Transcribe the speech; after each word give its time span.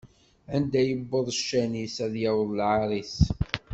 Anda 0.55 0.81
iwweḍ 0.93 1.27
ccan-is, 1.37 1.95
ad 2.05 2.13
yaweḍ 2.23 2.49
lɛaṛ-is. 2.59 3.17